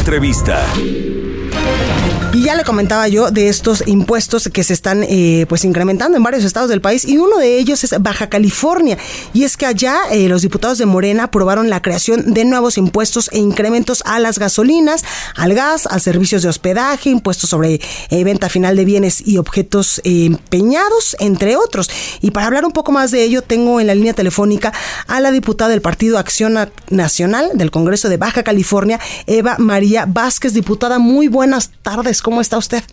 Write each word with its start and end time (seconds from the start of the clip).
Entrevista. 0.00 0.64
Y 2.32 2.44
ya 2.44 2.54
le 2.54 2.62
comentaba 2.62 3.08
yo 3.08 3.32
de 3.32 3.48
estos 3.48 3.82
impuestos 3.88 4.48
que 4.52 4.62
se 4.62 4.72
están 4.72 5.02
eh, 5.02 5.46
pues 5.48 5.64
incrementando 5.64 6.16
en 6.16 6.22
varios 6.22 6.44
estados 6.44 6.70
del 6.70 6.80
país 6.80 7.04
y 7.04 7.18
uno 7.18 7.38
de 7.38 7.58
ellos 7.58 7.82
es 7.82 8.00
Baja 8.00 8.28
California 8.28 8.96
y 9.34 9.42
es 9.42 9.56
que 9.56 9.66
allá 9.66 9.98
eh, 10.12 10.28
los 10.28 10.42
diputados 10.42 10.78
de 10.78 10.86
Morena 10.86 11.24
aprobaron 11.24 11.68
la 11.68 11.82
creación 11.82 12.32
de 12.32 12.44
nuevos 12.44 12.78
impuestos 12.78 13.30
e 13.32 13.38
incrementos 13.38 14.04
a 14.06 14.20
las 14.20 14.38
gasolinas, 14.38 15.04
al 15.34 15.54
gas, 15.54 15.86
a 15.86 15.98
servicios 15.98 16.42
de 16.42 16.48
hospedaje, 16.48 17.10
impuestos 17.10 17.50
sobre 17.50 17.80
eh, 18.10 18.24
venta 18.24 18.48
final 18.48 18.76
de 18.76 18.84
bienes 18.84 19.26
y 19.26 19.36
objetos 19.36 20.00
empeñados, 20.04 21.16
entre 21.18 21.56
otros. 21.56 21.90
Y 22.20 22.30
para 22.30 22.46
hablar 22.46 22.64
un 22.64 22.72
poco 22.72 22.92
más 22.92 23.10
de 23.10 23.24
ello 23.24 23.42
tengo 23.42 23.80
en 23.80 23.88
la 23.88 23.94
línea 23.96 24.14
telefónica 24.14 24.72
a 25.08 25.18
la 25.18 25.32
diputada 25.32 25.70
del 25.70 25.82
Partido 25.82 26.16
Acción 26.16 26.56
Nacional 26.90 27.50
del 27.54 27.72
Congreso 27.72 28.08
de 28.08 28.18
Baja 28.18 28.44
California, 28.44 29.00
Eva 29.26 29.56
María 29.58 30.06
Vázquez, 30.06 30.54
diputada. 30.54 31.00
Muy 31.00 31.26
buenas 31.50 31.72
tardes. 31.82 32.22
¿Cómo 32.22 32.40
está 32.40 32.58
usted? 32.58 32.84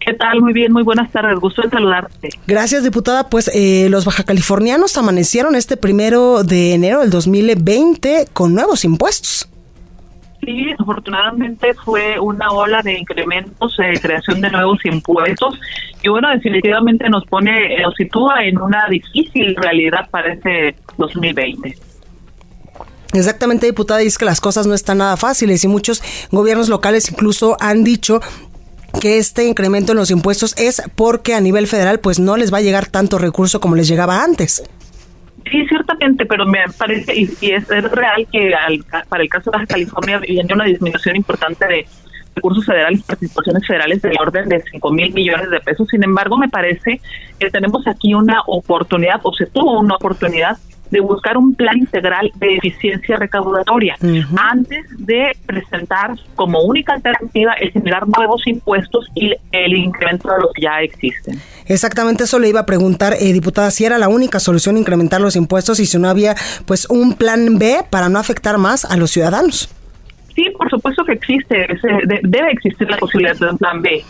¿Qué 0.00 0.14
tal? 0.14 0.40
Muy 0.40 0.52
bien, 0.52 0.72
muy 0.72 0.82
buenas 0.82 1.12
tardes. 1.12 1.38
Gusto 1.38 1.62
en 1.62 1.70
saludarte. 1.70 2.28
Gracias, 2.44 2.82
diputada. 2.82 3.30
Pues 3.30 3.48
eh, 3.54 3.86
los 3.88 4.04
bajacalifornianos 4.04 4.98
amanecieron 4.98 5.54
este 5.54 5.76
primero 5.76 6.42
de 6.42 6.74
enero 6.74 7.02
del 7.02 7.10
2020 7.10 8.26
con 8.32 8.52
nuevos 8.52 8.84
impuestos. 8.84 9.48
Sí, 10.44 10.74
afortunadamente 10.76 11.72
fue 11.74 12.18
una 12.18 12.50
ola 12.50 12.82
de 12.82 12.98
incrementos, 12.98 13.76
de 13.76 14.00
creación 14.00 14.40
de 14.40 14.50
nuevos 14.50 14.84
impuestos 14.84 15.58
y 16.02 16.08
bueno, 16.08 16.28
definitivamente 16.30 17.08
nos 17.08 17.24
pone, 17.26 17.80
nos 17.80 17.94
sitúa 17.94 18.44
en 18.44 18.60
una 18.60 18.88
difícil 18.90 19.54
realidad 19.54 20.10
para 20.10 20.34
este 20.34 20.74
2020. 20.98 21.74
Exactamente, 23.14 23.66
diputada, 23.66 24.02
y 24.02 24.06
es 24.06 24.18
que 24.18 24.24
las 24.24 24.40
cosas 24.40 24.66
no 24.66 24.74
están 24.74 24.98
nada 24.98 25.16
fáciles 25.16 25.62
y 25.64 25.68
muchos 25.68 26.02
gobiernos 26.32 26.68
locales 26.68 27.10
incluso 27.10 27.56
han 27.60 27.84
dicho 27.84 28.20
que 29.00 29.18
este 29.18 29.44
incremento 29.44 29.92
en 29.92 29.98
los 29.98 30.10
impuestos 30.10 30.54
es 30.58 30.82
porque 30.96 31.34
a 31.34 31.40
nivel 31.40 31.66
federal 31.66 32.00
pues 32.00 32.18
no 32.18 32.36
les 32.36 32.52
va 32.52 32.58
a 32.58 32.62
llegar 32.62 32.86
tanto 32.86 33.18
recurso 33.18 33.60
como 33.60 33.76
les 33.76 33.88
llegaba 33.88 34.22
antes. 34.22 34.64
Sí, 35.50 35.64
ciertamente, 35.68 36.26
pero 36.26 36.46
me 36.46 36.58
parece, 36.76 37.14
y, 37.14 37.50
es, 37.52 37.68
real 37.68 38.26
que 38.32 38.52
para 39.08 39.22
el 39.22 39.28
caso 39.28 39.50
de 39.50 39.58
Baja 39.58 39.66
California 39.66 40.18
viene 40.18 40.52
una 40.52 40.64
disminución 40.64 41.16
importante 41.16 41.66
de 41.66 41.86
recursos 42.34 42.64
federales, 42.64 43.02
participaciones 43.02 43.66
federales 43.66 44.02
del 44.02 44.16
orden 44.18 44.48
de 44.48 44.62
5 44.72 44.90
mil 44.90 45.12
millones 45.12 45.50
de 45.50 45.60
pesos. 45.60 45.86
Sin 45.88 46.02
embargo, 46.02 46.36
me 46.36 46.48
parece 46.48 47.00
que 47.38 47.50
tenemos 47.50 47.86
aquí 47.86 48.14
una 48.14 48.42
oportunidad, 48.46 49.20
o 49.22 49.32
se 49.34 49.46
tuvo 49.46 49.78
una 49.78 49.96
oportunidad 49.96 50.56
de 50.94 51.00
buscar 51.00 51.36
un 51.36 51.54
plan 51.56 51.76
integral 51.76 52.30
de 52.36 52.54
eficiencia 52.54 53.16
recaudatoria 53.16 53.96
antes 54.36 54.86
de 54.96 55.36
presentar 55.44 56.12
como 56.36 56.62
única 56.62 56.94
alternativa 56.94 57.52
el 57.54 57.72
generar 57.72 58.06
nuevos 58.06 58.46
impuestos 58.46 59.08
y 59.16 59.32
el 59.50 59.74
incremento 59.74 60.28
de 60.28 60.40
los 60.40 60.52
que 60.54 60.62
ya 60.62 60.80
existen. 60.82 61.40
Exactamente 61.66 62.24
eso 62.24 62.38
le 62.38 62.48
iba 62.48 62.60
a 62.60 62.66
preguntar, 62.66 63.14
eh, 63.14 63.32
diputada, 63.32 63.72
si 63.72 63.84
era 63.84 63.98
la 63.98 64.06
única 64.08 64.38
solución 64.38 64.76
incrementar 64.76 65.20
los 65.20 65.34
impuestos 65.34 65.80
y 65.80 65.86
si 65.86 65.98
no 65.98 66.08
había 66.08 66.36
pues 66.64 66.88
un 66.88 67.14
plan 67.14 67.58
B 67.58 67.84
para 67.90 68.08
no 68.08 68.20
afectar 68.20 68.56
más 68.56 68.84
a 68.84 68.96
los 68.96 69.10
ciudadanos. 69.10 69.68
Sí, 70.36 70.46
por 70.56 70.70
supuesto 70.70 71.04
que 71.04 71.14
existe, 71.14 71.66
debe 72.22 72.52
existir 72.52 72.88
la 72.88 72.98
posibilidad 72.98 73.36
de 73.36 73.50
un 73.50 73.58
plan 73.58 73.82
B. 73.82 74.04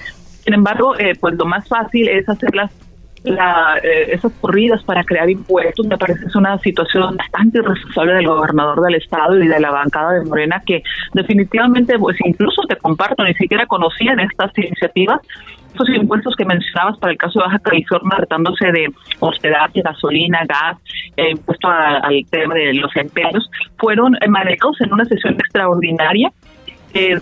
Sin 0.44 0.52
embargo, 0.52 0.98
eh, 0.98 1.14
pues 1.18 1.34
lo 1.36 1.46
más 1.46 1.66
fácil 1.66 2.08
es 2.08 2.28
hacerlas 2.28 2.70
la, 3.24 3.78
eh, 3.82 4.12
esas 4.12 4.32
corridas 4.40 4.82
para 4.84 5.02
crear 5.02 5.28
impuestos 5.28 5.86
me 5.86 5.96
parece 5.96 6.26
es 6.26 6.36
una 6.36 6.58
situación 6.58 7.16
bastante 7.16 7.58
irresponsable 7.58 8.14
del 8.14 8.26
gobernador 8.26 8.82
del 8.82 8.96
estado 8.96 9.42
y 9.42 9.48
de 9.48 9.60
la 9.60 9.70
bancada 9.70 10.12
de 10.12 10.24
Morena 10.26 10.62
que 10.64 10.82
definitivamente 11.14 11.98
pues 11.98 12.16
incluso 12.24 12.62
te 12.68 12.76
comparto 12.76 13.24
ni 13.24 13.34
siquiera 13.34 13.66
conocían 13.66 14.20
estas 14.20 14.56
iniciativas 14.58 15.20
estos 15.68 15.88
impuestos 15.88 16.36
que 16.36 16.44
mencionabas 16.44 16.98
para 16.98 17.12
el 17.12 17.18
caso 17.18 17.40
de 17.40 17.46
Baja 17.46 17.58
California 17.58 18.16
tratándose 18.16 18.66
de 18.70 18.86
hospedaje, 19.18 19.82
gasolina, 19.82 20.44
gas, 20.46 20.78
eh, 21.16 21.30
impuesto 21.30 21.66
al 21.68 22.24
tema 22.30 22.54
de 22.54 22.74
los 22.74 22.94
empleos, 22.94 23.50
fueron 23.76 24.16
manejados 24.28 24.80
en 24.82 24.92
una 24.92 25.04
sesión 25.04 25.34
extraordinaria 25.34 26.30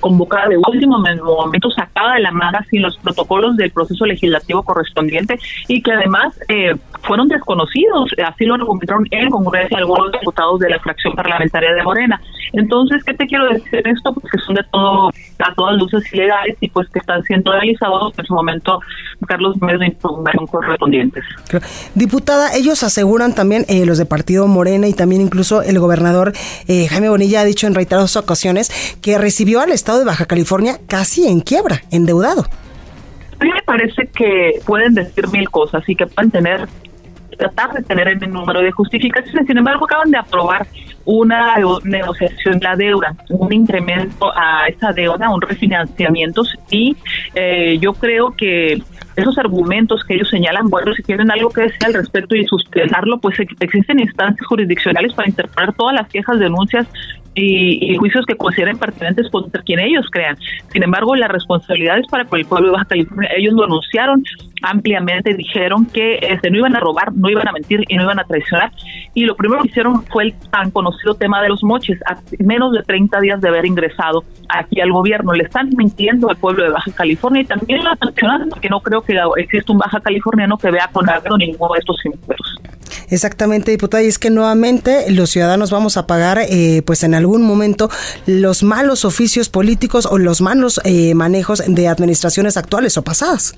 convocada 0.00 0.48
de 0.48 0.58
último 0.58 0.98
momento, 0.98 1.70
sacada 1.70 2.14
de 2.14 2.20
la 2.20 2.30
manga 2.30 2.64
sin 2.70 2.82
los 2.82 2.96
protocolos 2.98 3.56
del 3.56 3.70
proceso 3.70 4.04
legislativo 4.06 4.62
correspondiente 4.62 5.38
y 5.68 5.82
que 5.82 5.92
además 5.92 6.38
eh, 6.48 6.74
fueron 7.02 7.28
desconocidos, 7.28 8.10
así 8.24 8.44
lo 8.44 8.54
argumentaron 8.54 9.06
en 9.10 9.30
congreso 9.30 9.76
algunos 9.76 10.12
diputados 10.12 10.60
de 10.60 10.70
la 10.70 10.78
fracción 10.78 11.14
parlamentaria 11.14 11.72
de 11.72 11.82
Morena. 11.82 12.20
Entonces, 12.52 13.02
¿qué 13.04 13.14
te 13.14 13.26
quiero 13.26 13.48
decir 13.48 13.82
esto? 13.86 14.12
Pues 14.12 14.30
que 14.30 14.38
son 14.38 14.54
de 14.54 14.62
todo, 14.70 15.08
a 15.38 15.54
todas 15.54 15.76
luces 15.76 16.02
ilegales 16.12 16.56
y 16.60 16.68
pues 16.68 16.88
que 16.90 16.98
están 16.98 17.22
siendo 17.24 17.52
realizados 17.52 18.12
en 18.18 18.26
su 18.26 18.34
momento 18.34 18.80
Carlos 19.26 19.56
medios 19.60 19.80
de 19.80 19.86
información 19.86 20.46
correspondientes. 20.46 21.24
Diputada, 21.94 22.54
ellos 22.54 22.82
aseguran 22.82 23.34
también, 23.34 23.64
eh, 23.68 23.86
los 23.86 23.98
de 23.98 24.04
Partido 24.04 24.46
Morena 24.46 24.88
y 24.88 24.92
también 24.92 25.22
incluso 25.22 25.62
el 25.62 25.78
gobernador 25.78 26.32
eh, 26.68 26.88
Jaime 26.88 27.08
Bonilla 27.08 27.40
ha 27.40 27.44
dicho 27.44 27.66
en 27.66 27.74
reiteradas 27.74 28.16
ocasiones 28.16 28.70
que 29.00 29.18
recibió 29.18 29.61
al 29.62 29.72
estado 29.72 29.98
de 29.98 30.04
Baja 30.04 30.26
California 30.26 30.78
casi 30.86 31.26
en 31.26 31.40
quiebra, 31.40 31.82
endeudado. 31.90 32.44
A 33.40 33.44
mí 33.44 33.50
me 33.50 33.62
parece 33.62 34.06
que 34.14 34.60
pueden 34.64 34.94
decir 34.94 35.28
mil 35.28 35.48
cosas 35.50 35.82
y 35.88 35.96
que 35.96 36.06
pueden 36.06 36.30
tener 36.30 36.68
tratar 37.36 37.72
de 37.72 37.82
tener 37.82 38.08
el 38.08 38.18
número 38.30 38.60
de 38.60 38.70
justificaciones. 38.70 39.46
Sin 39.46 39.58
embargo, 39.58 39.86
acaban 39.86 40.10
de 40.10 40.18
aprobar 40.18 40.66
una 41.04 41.56
negociación 41.82 42.60
la 42.60 42.76
deuda, 42.76 43.16
un 43.30 43.52
incremento 43.52 44.30
a 44.36 44.68
esa 44.68 44.92
deuda, 44.92 45.30
un 45.30 45.40
refinanciamiento 45.40 46.42
y 46.70 46.96
eh, 47.34 47.78
yo 47.80 47.92
creo 47.94 48.34
que 48.36 48.80
esos 49.16 49.38
argumentos 49.38 50.02
que 50.04 50.14
ellos 50.14 50.28
señalan, 50.28 50.68
bueno, 50.68 50.94
si 50.94 51.02
tienen 51.02 51.30
algo 51.30 51.50
que 51.50 51.62
decir 51.62 51.84
al 51.86 51.94
respecto 51.94 52.34
y 52.34 52.44
sustentarlo, 52.46 53.18
pues 53.18 53.38
existen 53.60 54.00
instancias 54.00 54.46
jurisdiccionales 54.46 55.12
para 55.14 55.28
interpretar 55.28 55.74
todas 55.74 55.94
las 55.94 56.08
quejas, 56.08 56.38
denuncias 56.38 56.86
y, 57.34 57.96
juicios 57.96 58.26
que 58.26 58.36
consideren 58.36 58.78
pertinentes 58.78 59.30
contra 59.30 59.62
quien 59.62 59.80
ellos 59.80 60.06
crean. 60.10 60.36
Sin 60.72 60.82
embargo, 60.82 61.14
las 61.16 61.30
responsabilidades 61.30 62.06
para 62.08 62.24
con 62.24 62.38
el 62.38 62.46
pueblo 62.46 62.68
de 62.68 62.72
Baja 62.72 62.84
California, 62.86 63.30
ellos 63.36 63.54
lo 63.54 63.64
anunciaron 63.64 64.22
ampliamente, 64.62 65.34
dijeron 65.34 65.86
que 65.86 66.18
este, 66.22 66.50
no 66.50 66.58
iban 66.58 66.76
a 66.76 66.80
robar, 66.80 67.12
no 67.14 67.28
iban 67.28 67.48
a 67.48 67.52
mentir 67.52 67.84
y 67.88 67.96
no 67.96 68.04
iban 68.04 68.20
a 68.20 68.24
traicionar. 68.24 68.70
Y 69.14 69.24
lo 69.24 69.34
primero 69.34 69.62
que 69.62 69.68
hicieron 69.68 70.04
fue 70.06 70.24
el 70.24 70.34
tan 70.50 70.70
conocido 70.70 71.14
tema 71.14 71.42
de 71.42 71.48
los 71.48 71.62
moches, 71.62 71.98
a 72.06 72.18
menos 72.38 72.72
de 72.72 72.82
30 72.82 73.20
días 73.20 73.40
de 73.40 73.48
haber 73.48 73.66
ingresado 73.66 74.24
aquí 74.48 74.80
al 74.80 74.92
gobierno. 74.92 75.32
Le 75.32 75.44
están 75.44 75.70
mintiendo 75.76 76.30
al 76.30 76.36
pueblo 76.36 76.64
de 76.64 76.70
Baja 76.70 76.92
California 76.92 77.42
y 77.42 77.44
también 77.44 77.82
lo 77.82 77.94
sancionando, 77.96 78.50
porque 78.50 78.68
no 78.68 78.80
creo 78.80 79.01
que 79.04 79.18
exista 79.36 79.72
un 79.72 79.78
Baja 79.78 80.00
Californiano 80.00 80.56
que 80.56 80.70
vea 80.70 80.88
con 80.92 81.08
agrado 81.08 81.36
ninguno 81.36 81.74
de 81.74 81.80
estos 81.80 81.96
impuestos. 82.04 82.60
Exactamente, 83.08 83.70
diputada, 83.70 84.02
y 84.02 84.06
es 84.06 84.18
que 84.18 84.30
nuevamente 84.30 85.10
los 85.10 85.30
ciudadanos 85.30 85.70
vamos 85.70 85.96
a 85.96 86.06
pagar, 86.06 86.38
eh, 86.48 86.82
pues 86.86 87.02
en 87.04 87.14
algún 87.14 87.42
momento, 87.42 87.90
los 88.26 88.62
malos 88.62 89.04
oficios 89.04 89.48
políticos 89.48 90.06
o 90.10 90.18
los 90.18 90.40
malos 90.40 90.80
eh, 90.84 91.14
manejos 91.14 91.62
de 91.66 91.88
administraciones 91.88 92.56
actuales 92.56 92.96
o 92.96 93.02
pasadas. 93.02 93.54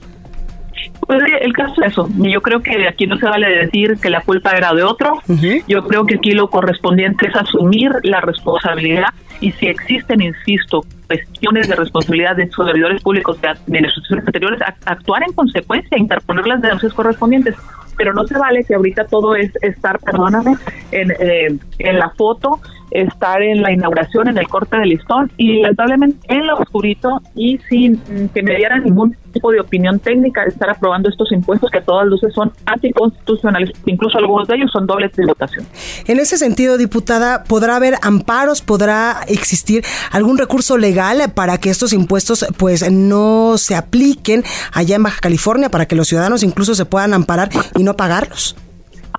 Pues 1.07 1.23
el 1.41 1.53
caso 1.53 1.83
es 1.83 1.93
eso. 1.93 2.09
Yo 2.19 2.41
creo 2.41 2.61
que 2.61 2.87
aquí 2.89 3.07
no 3.07 3.17
se 3.17 3.27
vale 3.27 3.49
decir 3.49 3.99
que 4.01 4.11
la 4.11 4.21
culpa 4.21 4.53
era 4.53 4.73
de 4.73 4.83
otro. 4.83 5.21
Yo 5.69 5.85
creo 5.85 6.07
que 6.07 6.17
aquí 6.17 6.33
lo 6.33 6.49
correspondiente 6.49 7.29
es 7.29 7.37
asumir 7.37 7.93
la 8.03 8.21
responsabilidad 8.21 9.09
y 9.41 9.53
si 9.53 9.67
existen, 9.67 10.21
insisto, 10.23 10.83
cuestiones 11.07 11.69
de 11.69 11.77
responsabilidad 11.77 12.37
de 12.37 12.49
servidores 12.51 13.03
públicos 13.03 13.41
de 13.41 13.49
administraciones 13.49 14.27
anteriores, 14.27 14.61
actuar 14.87 15.23
en 15.27 15.33
consecuencia, 15.35 15.99
interponer 15.99 16.47
las 16.47 16.63
denuncias 16.63 16.93
correspondientes 16.95 17.55
pero 17.97 18.13
no 18.13 18.27
se 18.27 18.37
vale 18.37 18.65
que 18.65 18.75
ahorita 18.75 19.05
todo 19.05 19.37
es 19.37 19.53
estar, 19.63 19.99
perdóname, 20.01 20.57
en, 20.91 21.13
eh, 21.13 21.57
en 21.79 21.99
la 21.99 22.11
foto 22.11 22.61
estar 22.95 23.43
en 23.43 23.61
la 23.61 23.73
inauguración, 23.73 24.29
en 24.29 24.39
el 24.39 24.49
corte 24.49 24.77
de 24.79 24.87
listón 24.87 25.31
y 25.37 25.61
lamentablemente 25.61 26.19
en 26.29 26.47
lo 26.47 26.57
oscurito 26.57 27.21
y 27.35 27.59
sin 27.69 27.99
que 28.33 28.43
me 28.43 28.57
dieran 28.57 28.85
ningún 28.85 29.17
tipo 29.33 29.51
de 29.51 29.61
opinión 29.61 29.99
técnica 29.99 30.43
de 30.43 30.51
estar 30.51 30.71
aprobando 30.71 31.09
estos 31.09 31.31
impuestos 31.33 31.71
que 31.71 31.79
a 31.79 31.83
todas 31.83 32.07
luces 32.07 32.33
son 32.33 32.53
anticonstitucionales, 32.67 33.71
incluso 33.85 34.17
algunos 34.19 34.47
de 34.47 34.57
ellos 34.57 34.71
son 34.73 34.87
dobles 34.87 35.11
tributación. 35.13 35.67
En 36.07 36.21
ese 36.21 36.39
sentido, 36.39 36.79
diputada, 36.79 37.45
¿podrá 37.45 37.77
haber 37.77 37.95
amparos, 38.03 38.63
podrá 38.63 39.19
existir 39.27 39.85
algún 40.13 40.39
recurso 40.39 40.79
legal 40.79 41.21
para 41.35 41.59
que 41.59 41.71
estos 41.71 41.93
impuestos 41.93 42.47
pues 42.57 42.91
no 42.91 43.59
se 43.59 43.75
apliquen 43.75 44.45
allá 44.73 44.97
en 44.97 45.03
Baja 45.03 45.21
California 45.21 45.69
para 45.69 45.87
que 45.87 45.97
los 45.97 46.09
ciudadanos 46.09 46.43
incluso 46.45 46.75
se 46.75 46.85
puedan 46.85 47.13
amparar 47.13 47.51
y 47.77 47.83
no 47.83 47.97
pagarlos? 47.97 48.57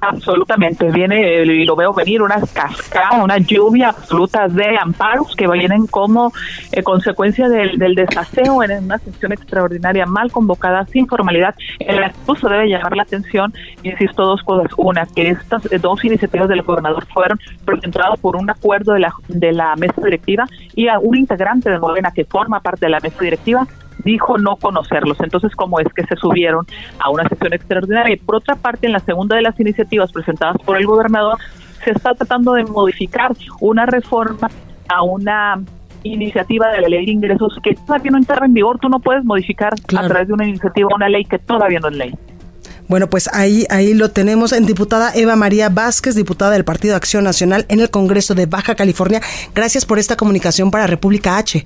Absolutamente, 0.02 0.92
viene 0.92 1.44
y 1.44 1.66
lo 1.66 1.76
veo 1.76 1.94
venir 1.94 2.22
una 2.22 2.40
cascada, 2.54 3.24
una 3.24 3.38
lluvia 3.38 3.90
absoluta 3.90 4.48
de 4.48 4.78
amparos 4.78 5.36
que 5.36 5.48
vienen 5.48 5.88
como 5.88 6.34
eh, 6.72 6.84
consecuencia 6.84 7.48
del, 7.48 7.96
desaseo 7.96 8.62
en 8.64 8.84
una 8.84 8.98
sesión 8.98 9.32
extraordinaria 9.32 10.06
mal 10.06 10.32
convocada, 10.32 10.86
sin 10.88 11.08
formalidad. 11.08 11.56
El 11.80 12.04
incluso 12.04 12.50
debe 12.50 12.68
llamar 12.68 12.96
la 12.96 13.04
atención, 13.04 13.54
insisto, 13.84 14.26
dos 14.26 14.44
cosas. 14.44 14.72
Una, 14.78 15.06
que 15.06 15.30
estas 15.30 15.72
eh, 15.72 15.80
dos 15.80 16.04
iniciativas 16.04 16.50
del 16.50 16.62
gobernador 16.62 17.06
fueron 17.08 17.40
presentadas 17.64 18.20
por 18.20 18.36
un 18.36 18.50
acuerdo 18.50 18.94
de 18.94 19.00
la, 19.00 19.14
de 19.28 19.54
la 19.54 19.76
mesa 19.76 20.02
directiva 20.04 20.46
y 20.74 20.88
a 20.88 21.00
un 21.00 21.18
integrante 21.18 21.70
de 21.70 21.80
Morena 21.80 22.12
que 22.12 22.26
forma 22.26 22.60
parte 22.60 22.86
de 22.86 22.90
la 22.92 23.00
mesa 23.00 23.20
directiva 23.22 23.66
dijo 24.06 24.38
no 24.38 24.56
conocerlos. 24.56 25.20
Entonces, 25.20 25.54
¿cómo 25.56 25.80
es 25.80 25.88
que 25.94 26.06
se 26.06 26.16
subieron 26.16 26.66
a 27.00 27.10
una 27.10 27.28
sesión 27.28 27.54
extraordinaria? 27.54 28.14
Y 28.14 28.18
por 28.18 28.38
otra 28.38 28.56
parte, 28.56 28.86
en 28.88 28.94
la 28.94 29.00
segunda 29.00 29.36
de 29.36 29.42
las 29.42 29.60
iniciativas 29.60 30.12
presentadas 30.14 30.56
por 30.64 30.78
el 30.78 30.86
gobernador, 30.86 31.38
se 31.84 31.92
está 31.92 32.14
tratando 32.14 32.54
de 32.54 32.64
modificar 32.64 33.32
una 33.60 33.86
reforma 33.86 34.50
a 34.88 35.02
una 35.04 35.62
iniciativa 36.04 36.70
de 36.70 36.82
la 36.82 36.88
ley 36.88 37.06
de 37.06 37.12
ingresos 37.12 37.60
que 37.64 37.74
todavía 37.74 38.12
no 38.12 38.18
entra 38.18 38.46
en 38.46 38.54
vigor. 38.54 38.80
Tú 38.80 38.88
no 38.88 39.00
puedes 39.00 39.26
modificar 39.26 39.74
a 39.74 40.08
través 40.08 40.28
de 40.28 40.34
una 40.34 40.48
iniciativa 40.48 40.88
una 40.96 41.10
ley 41.10 41.26
que 41.26 41.40
todavía 41.40 41.80
no 41.80 41.90
es 41.90 41.96
ley. 41.96 42.14
Bueno, 42.88 43.10
pues 43.10 43.28
ahí, 43.34 43.66
ahí 43.72 43.96
lo 43.96 44.12
tenemos 44.12 44.54
en 44.54 44.68
diputada 44.68 45.12
Eva 45.16 45.36
María 45.36 45.70
Vázquez, 45.70 46.14
diputada 46.14 46.52
del 46.52 46.64
Partido 46.64 46.96
Acción 46.96 47.24
Nacional 47.24 47.66
en 47.70 47.80
el 47.80 47.90
Congreso 47.90 48.36
de 48.36 48.46
Baja 48.46 48.76
California. 48.76 49.22
Gracias 49.56 49.86
por 49.86 49.98
esta 49.98 50.16
comunicación 50.16 50.70
para 50.70 50.86
República 50.86 51.38
H. 51.38 51.66